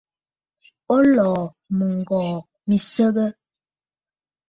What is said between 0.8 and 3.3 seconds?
O lɔ̀ɔ̀ mɨŋgɔ̀ɔ̀ mi nsəgə?